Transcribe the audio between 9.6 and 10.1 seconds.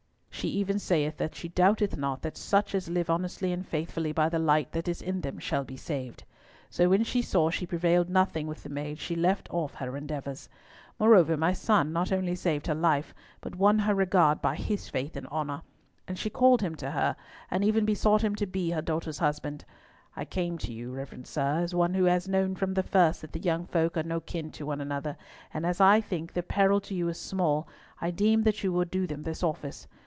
her